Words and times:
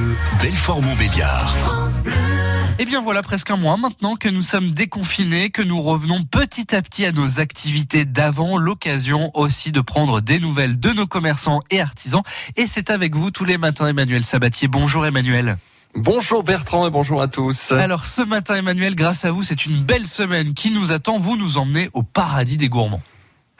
Bleu, 0.00 0.16
Belfort-Montbéliard. 0.40 1.54
Et 2.78 2.82
Eh 2.82 2.84
bien 2.86 3.00
voilà 3.00 3.20
presque 3.20 3.50
un 3.50 3.56
mois 3.56 3.76
maintenant 3.76 4.16
que 4.16 4.28
nous 4.28 4.42
sommes 4.42 4.70
déconfinés, 4.70 5.50
que 5.50 5.60
nous 5.60 5.82
revenons 5.82 6.24
petit 6.24 6.74
à 6.74 6.80
petit 6.80 7.04
à 7.04 7.12
nos 7.12 7.38
activités 7.40 8.06
d'avant, 8.06 8.56
l'occasion 8.56 9.30
aussi 9.34 9.72
de 9.72 9.80
prendre 9.80 10.20
des 10.22 10.38
nouvelles 10.38 10.80
de 10.80 10.90
nos 10.90 11.06
commerçants 11.06 11.60
et 11.70 11.80
artisans. 11.80 12.22
Et 12.56 12.66
c'est 12.66 12.88
avec 12.88 13.14
vous 13.14 13.30
tous 13.30 13.44
les 13.44 13.58
matins 13.58 13.88
Emmanuel 13.88 14.24
Sabatier. 14.24 14.68
Bonjour 14.68 15.04
Emmanuel. 15.04 15.58
Bonjour 15.94 16.44
Bertrand 16.44 16.86
et 16.86 16.90
bonjour 16.90 17.20
à 17.20 17.28
tous. 17.28 17.72
Alors 17.72 18.06
ce 18.06 18.22
matin 18.22 18.54
Emmanuel, 18.54 18.94
grâce 18.94 19.24
à 19.26 19.32
vous, 19.32 19.42
c'est 19.42 19.66
une 19.66 19.82
belle 19.82 20.06
semaine 20.06 20.54
qui 20.54 20.70
nous 20.70 20.92
attend. 20.92 21.18
Vous 21.18 21.36
nous 21.36 21.58
emmenez 21.58 21.90
au 21.92 22.02
paradis 22.02 22.56
des 22.56 22.68
gourmands. 22.70 23.02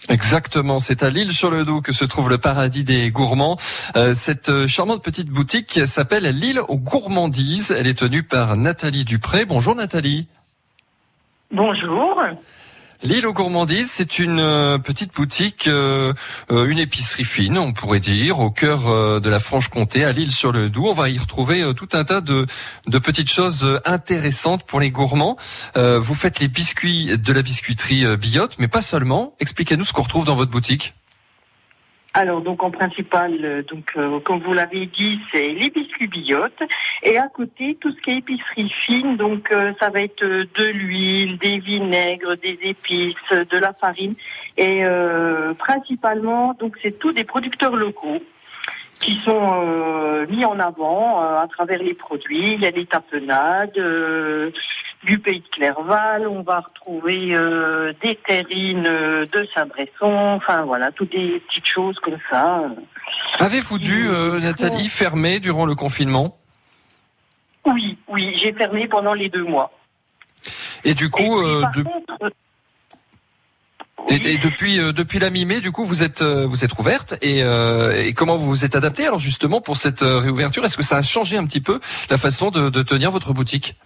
Exactement, 0.08 0.78
c'est 0.78 1.02
à 1.02 1.10
l'île 1.10 1.32
sur 1.32 1.50
le 1.50 1.64
Doubs 1.64 1.82
que 1.82 1.92
se 1.92 2.04
trouve 2.04 2.30
le 2.30 2.38
paradis 2.38 2.84
des 2.84 3.10
gourmands. 3.10 3.58
Euh, 3.96 4.14
cette 4.14 4.66
charmante 4.66 5.04
petite 5.04 5.28
boutique 5.28 5.80
s'appelle 5.86 6.24
l'île 6.24 6.60
aux 6.68 6.78
gourmandises. 6.78 7.70
Elle 7.70 7.86
est 7.86 7.98
tenue 7.98 8.22
par 8.22 8.56
Nathalie 8.56 9.04
Dupré. 9.04 9.44
Bonjour 9.44 9.74
Nathalie. 9.74 10.26
Bonjour. 11.52 12.22
L'île 13.02 13.26
aux 13.26 13.32
gourmandises, 13.32 13.90
c'est 13.90 14.18
une 14.18 14.40
euh, 14.40 14.76
petite 14.76 15.14
boutique, 15.14 15.68
euh, 15.68 16.12
euh, 16.50 16.66
une 16.66 16.78
épicerie 16.78 17.24
fine, 17.24 17.56
on 17.56 17.72
pourrait 17.72 17.98
dire, 17.98 18.40
au 18.40 18.50
cœur 18.50 19.20
de 19.20 19.30
la 19.30 19.40
Franche-Comté, 19.40 20.04
à 20.04 20.12
l'île 20.12 20.32
sur 20.32 20.52
le 20.52 20.68
Doubs. 20.68 20.88
On 20.88 20.92
va 20.92 21.08
y 21.08 21.18
retrouver 21.18 21.72
tout 21.74 21.88
un 21.94 22.04
tas 22.04 22.20
de, 22.20 22.46
petites 22.98 23.30
choses 23.30 23.80
intéressantes 23.86 24.64
pour 24.64 24.80
les 24.80 24.90
gourmands. 24.90 25.36
Vous 25.76 26.14
faites 26.14 26.40
les 26.40 26.48
biscuits 26.48 27.16
de 27.16 27.32
la 27.32 27.42
biscuiterie 27.42 28.16
Billotte, 28.16 28.56
mais 28.58 28.68
pas 28.68 28.82
seulement. 28.82 29.34
Expliquez-nous 29.40 29.84
ce 29.84 29.92
qu'on 29.92 30.02
retrouve 30.02 30.26
dans 30.26 30.36
votre 30.36 30.50
boutique. 30.50 30.94
Alors 32.12 32.40
donc 32.40 32.64
en 32.64 32.72
principal, 32.72 33.38
euh, 33.44 33.62
donc 33.62 33.92
euh, 33.96 34.18
comme 34.20 34.38
vous 34.40 34.52
l'avez 34.52 34.86
dit, 34.86 35.20
c'est 35.30 35.50
les 35.50 35.70
biscuits 35.70 36.08
billottes 36.08 36.60
et 37.04 37.16
à 37.18 37.28
côté 37.28 37.76
tout 37.80 37.92
ce 37.92 38.00
qui 38.00 38.10
est 38.10 38.16
épicerie 38.16 38.68
fine, 38.68 39.16
donc 39.16 39.52
euh, 39.52 39.72
ça 39.78 39.90
va 39.90 40.02
être 40.02 40.24
de 40.24 40.64
l'huile, 40.72 41.38
des 41.38 41.58
vinaigres, 41.58 42.36
des 42.36 42.58
épices, 42.62 43.14
de 43.30 43.58
la 43.58 43.72
farine. 43.72 44.14
Et 44.56 44.82
principalement 45.58 46.54
donc 46.58 46.76
c'est 46.82 46.98
tous 46.98 47.12
des 47.12 47.24
producteurs 47.24 47.76
locaux 47.76 48.20
qui 49.00 49.16
sont 49.24 49.62
euh, 49.64 50.26
mis 50.28 50.44
en 50.44 50.58
avant 50.60 51.22
euh, 51.24 51.40
à 51.40 51.48
travers 51.48 51.78
les 51.82 51.94
produits. 51.94 52.52
Il 52.54 52.60
y 52.60 52.66
a 52.66 52.70
des 52.70 52.84
tapenades 52.86 53.76
euh, 53.78 54.50
du 55.04 55.18
pays 55.18 55.40
de 55.40 55.48
Clerval. 55.48 56.28
On 56.28 56.42
va 56.42 56.60
retrouver 56.60 57.34
euh, 57.34 57.92
des 58.02 58.16
terrines 58.16 58.86
euh, 58.86 59.24
de 59.26 59.48
Saint-Bresson. 59.54 60.34
Enfin 60.36 60.62
voilà, 60.62 60.92
toutes 60.92 61.12
des 61.12 61.40
petites 61.48 61.66
choses 61.66 61.98
comme 62.00 62.18
ça. 62.30 62.62
Avez-vous 63.38 63.78
dû, 63.78 64.06
euh, 64.08 64.38
Nathalie, 64.38 64.88
fermer 64.88 65.40
durant 65.40 65.64
le 65.64 65.74
confinement? 65.74 66.36
Oui, 67.64 67.98
oui, 68.08 68.34
j'ai 68.40 68.52
fermé 68.52 68.86
pendant 68.86 69.14
les 69.14 69.28
deux 69.30 69.44
mois. 69.44 69.72
Et 70.84 70.94
du 70.94 71.06
Et 71.06 71.10
coup, 71.10 71.18
puis, 71.40 71.48
euh, 71.48 71.60
par 71.62 71.72
de- 71.72 71.82
contre, 71.82 72.30
et 74.08 74.38
depuis 74.38 74.80
euh, 74.80 74.92
depuis 74.92 75.18
la 75.18 75.30
mi-mai, 75.30 75.60
du 75.60 75.72
coup, 75.72 75.84
vous 75.84 76.02
êtes 76.02 76.22
euh, 76.22 76.46
vous 76.46 76.64
êtes 76.64 76.78
ouverte 76.78 77.14
et, 77.22 77.42
euh, 77.42 78.10
comment 78.16 78.36
vous 78.36 78.46
vous 78.46 78.64
êtes 78.64 78.74
adapté 78.74 79.06
alors 79.06 79.20
justement 79.20 79.60
pour 79.60 79.76
cette 79.76 80.02
euh, 80.02 80.18
réouverture? 80.18 80.64
Est-ce 80.64 80.76
que 80.76 80.82
ça 80.82 80.96
a 80.96 81.02
changé 81.02 81.36
un 81.36 81.46
petit 81.46 81.60
peu 81.60 81.80
la 82.08 82.18
façon 82.18 82.50
de 82.50 82.82
tenir 82.82 83.10
votre 83.10 83.32
boutique? 83.32 83.76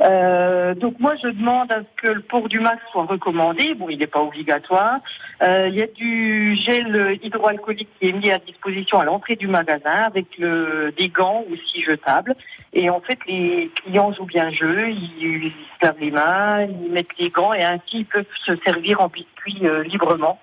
Euh, 0.00 0.74
donc 0.74 0.98
moi 0.98 1.14
je 1.22 1.28
demande 1.28 1.70
à 1.70 1.80
ce 1.80 2.02
que 2.02 2.10
le 2.10 2.22
port 2.22 2.48
du 2.48 2.60
masque 2.60 2.82
soit 2.90 3.04
recommandé. 3.04 3.74
Bon, 3.74 3.88
il 3.88 3.98
n'est 3.98 4.06
pas 4.06 4.22
obligatoire. 4.22 4.98
Euh, 5.42 5.68
il 5.68 5.74
y 5.74 5.82
a 5.82 5.86
du 5.86 6.56
gel 6.56 7.18
hydroalcoolique 7.22 7.88
qui 7.98 8.08
est 8.08 8.12
mis 8.12 8.30
à 8.30 8.38
disposition 8.38 8.98
à 8.98 9.04
l'entrée 9.04 9.36
du 9.36 9.46
magasin 9.46 9.90
avec 10.06 10.38
le, 10.38 10.92
des 10.96 11.08
gants 11.08 11.44
aussi 11.52 11.82
jetables. 11.82 12.34
Et 12.72 12.88
en 12.88 13.00
fait, 13.00 13.18
les 13.26 13.70
clients 13.82 14.12
jouent 14.12 14.24
bien 14.26 14.50
jeu. 14.50 14.90
Ils, 14.90 15.10
ils 15.20 15.52
se 15.80 15.86
lavent 15.86 16.00
les 16.00 16.10
mains, 16.10 16.62
ils 16.62 16.90
mettent 16.90 17.18
les 17.18 17.30
gants 17.30 17.52
et 17.52 17.62
ainsi 17.62 17.98
ils 17.98 18.06
peuvent 18.06 18.24
se 18.44 18.56
servir 18.64 19.00
en 19.00 19.08
biscuits 19.08 19.60
euh, 19.64 19.82
librement 19.82 20.40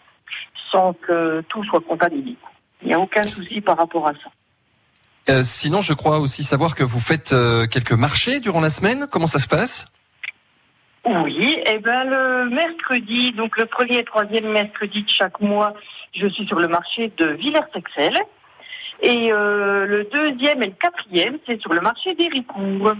sans 0.72 0.94
que 0.94 1.42
tout 1.50 1.64
soit 1.64 1.82
contaminé. 1.82 2.36
Il 2.82 2.90
n'y 2.90 2.94
a 2.94 3.00
aucun 3.00 3.24
souci 3.24 3.62
par 3.62 3.78
rapport 3.78 4.08
à 4.08 4.14
ça. 4.14 4.30
Euh, 5.30 5.42
Sinon, 5.44 5.82
je 5.82 5.94
crois 5.94 6.20
aussi 6.20 6.44
savoir 6.44 6.76
que 6.76 6.84
vous 6.84 7.00
faites 7.00 7.34
euh, 7.34 7.68
quelques 7.68 7.92
marchés 7.92 8.40
durant 8.40 8.62
la 8.62 8.70
semaine. 8.70 9.08
Comment 9.12 9.28
ça 9.28 9.40
se 9.40 9.48
passe? 9.48 9.86
Oui, 11.06 11.58
et 11.66 11.80
ben 11.80 12.04
le 12.04 12.50
mercredi, 12.50 13.32
donc 13.32 13.58
le 13.58 13.66
premier 13.66 14.00
et 14.00 14.04
troisième 14.04 14.52
mercredi 14.52 15.04
de 15.04 15.10
chaque 15.10 15.40
mois, 15.40 15.74
je 16.14 16.28
suis 16.28 16.46
sur 16.46 16.60
le 16.60 16.68
marché 16.68 17.12
de 17.18 17.28
Villers-Texel. 17.28 18.18
Et 19.02 19.32
euh, 19.32 19.86
le 19.86 20.04
deuxième 20.14 20.64
et 20.64 20.68
le 20.68 20.74
quatrième, 20.74 21.38
c'est 21.46 21.62
sur 21.62 21.72
le 21.74 21.82
marché 21.82 22.14
d'Héricourt. 22.16 22.94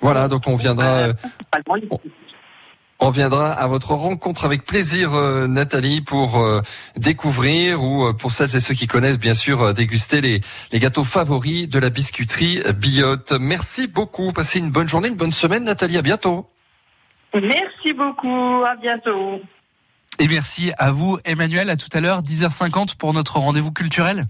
Voilà, 0.00 0.28
donc 0.28 0.42
on 0.46 0.56
viendra. 0.56 1.08
On 3.06 3.10
viendra 3.10 3.52
à 3.52 3.66
votre 3.66 3.92
rencontre 3.92 4.46
avec 4.46 4.64
plaisir, 4.64 5.12
euh, 5.12 5.46
Nathalie, 5.46 6.00
pour 6.00 6.38
euh, 6.38 6.62
découvrir 6.96 7.84
ou 7.84 8.06
euh, 8.06 8.14
pour 8.14 8.32
celles 8.32 8.56
et 8.56 8.60
ceux 8.60 8.72
qui 8.72 8.86
connaissent, 8.86 9.18
bien 9.18 9.34
sûr, 9.34 9.60
euh, 9.60 9.72
déguster 9.74 10.22
les, 10.22 10.40
les 10.72 10.78
gâteaux 10.78 11.04
favoris 11.04 11.68
de 11.68 11.78
la 11.78 11.90
biscuiterie 11.90 12.62
Billotte. 12.74 13.34
Merci 13.38 13.88
beaucoup. 13.88 14.32
Passez 14.32 14.58
une 14.58 14.70
bonne 14.70 14.88
journée, 14.88 15.08
une 15.08 15.16
bonne 15.16 15.32
semaine, 15.32 15.64
Nathalie. 15.64 15.98
À 15.98 16.02
bientôt. 16.02 16.48
Merci 17.34 17.92
beaucoup, 17.92 18.64
à 18.64 18.74
bientôt. 18.76 19.38
Et 20.18 20.26
merci 20.26 20.72
à 20.78 20.90
vous 20.90 21.18
Emmanuel. 21.26 21.68
À 21.68 21.76
tout 21.76 21.90
à 21.92 22.00
l'heure, 22.00 22.22
10h50 22.22 22.96
pour 22.96 23.12
notre 23.12 23.36
rendez-vous 23.36 23.72
culturel. 23.72 24.24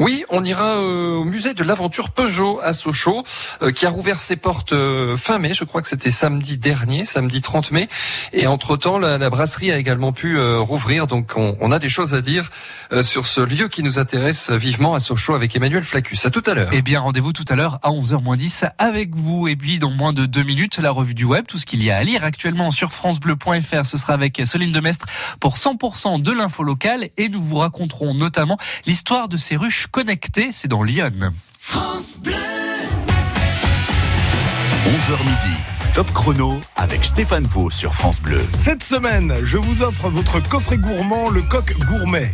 Oui, 0.00 0.24
on 0.28 0.44
ira 0.44 0.74
euh, 0.80 1.18
au 1.18 1.24
musée 1.24 1.54
de 1.54 1.62
l'aventure 1.62 2.10
Peugeot 2.10 2.58
à 2.60 2.72
Sochaux, 2.72 3.22
euh, 3.62 3.70
qui 3.70 3.86
a 3.86 3.90
rouvert 3.90 4.18
ses 4.18 4.34
portes 4.34 4.72
euh, 4.72 5.16
fin 5.16 5.38
mai. 5.38 5.54
Je 5.54 5.62
crois 5.62 5.82
que 5.82 5.88
c'était 5.88 6.10
samedi 6.10 6.58
dernier, 6.58 7.04
samedi 7.04 7.40
30 7.40 7.70
mai. 7.70 7.88
Et 8.32 8.48
entre-temps, 8.48 8.98
la, 8.98 9.18
la 9.18 9.30
brasserie 9.30 9.70
a 9.70 9.78
également 9.78 10.12
pu 10.12 10.36
rouvrir. 10.56 11.06
Donc, 11.06 11.34
on, 11.36 11.70
a 11.70 11.78
des 11.78 11.88
choses 11.88 12.12
à 12.12 12.20
dire 12.20 12.50
sur 13.02 13.26
ce 13.26 13.40
lieu 13.40 13.68
qui 13.68 13.82
nous 13.82 13.98
intéresse 13.98 14.50
vivement 14.50 14.94
à 14.94 14.98
Sochaux 14.98 15.34
avec 15.34 15.54
Emmanuel 15.54 15.84
Flacus. 15.84 16.26
À 16.26 16.30
tout 16.30 16.42
à 16.46 16.54
l'heure. 16.54 16.70
Eh 16.72 16.82
bien, 16.82 17.00
rendez-vous 17.00 17.32
tout 17.32 17.44
à 17.48 17.54
l'heure 17.54 17.78
à 17.82 17.90
11h10 17.90 18.70
avec 18.78 19.14
vous. 19.14 19.46
Et 19.46 19.54
puis, 19.54 19.78
dans 19.78 19.90
moins 19.90 20.12
de 20.12 20.26
deux 20.26 20.42
minutes, 20.42 20.78
la 20.78 20.90
revue 20.90 21.14
du 21.14 21.24
web, 21.24 21.46
tout 21.46 21.58
ce 21.58 21.66
qu'il 21.66 21.82
y 21.84 21.90
a 21.90 21.96
à 21.96 22.02
lire 22.02 22.24
actuellement 22.24 22.72
sur 22.72 22.92
francebleu.fr. 22.92 23.86
Ce 23.86 23.96
sera 23.96 24.14
avec 24.14 24.42
Soline 24.44 24.72
Demestre 24.72 25.06
pour 25.38 25.54
100% 25.54 26.20
de 26.20 26.32
l'info 26.32 26.64
locale. 26.64 27.08
Et 27.16 27.28
nous 27.28 27.42
vous 27.42 27.58
raconterons 27.58 28.14
notamment 28.14 28.58
l'histoire 28.86 29.28
de 29.28 29.36
ces 29.36 29.56
ruches 29.56 29.83
connectées. 29.90 30.50
C'est 30.52 30.68
dans 30.68 30.82
Lyon. 30.82 31.32
11h 34.86 35.18
midi. 35.24 35.56
Top 35.94 36.12
chrono 36.12 36.60
avec 36.76 37.04
Stéphane 37.04 37.44
Vaux 37.44 37.70
sur 37.70 37.94
France 37.94 38.20
Bleu. 38.20 38.44
Cette 38.52 38.82
semaine, 38.82 39.32
je 39.44 39.56
vous 39.56 39.82
offre 39.82 40.08
votre 40.08 40.40
coffret 40.40 40.76
gourmand, 40.76 41.30
le 41.30 41.40
coq 41.42 41.72
gourmet. 41.86 42.32